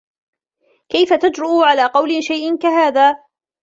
كيف 0.89 1.13
تجرء 1.13 1.61
على 1.63 1.85
قول 1.85 2.23
شيءٍ 2.23 2.57
كهذا؟ 2.57 3.15